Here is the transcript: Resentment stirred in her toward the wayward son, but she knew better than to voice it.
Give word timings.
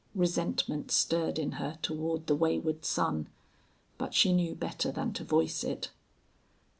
Resentment 0.15 0.89
stirred 0.89 1.37
in 1.37 1.51
her 1.61 1.77
toward 1.83 2.25
the 2.25 2.33
wayward 2.35 2.85
son, 2.85 3.29
but 3.99 4.15
she 4.15 4.33
knew 4.33 4.55
better 4.55 4.91
than 4.91 5.13
to 5.13 5.23
voice 5.23 5.63
it. 5.63 5.91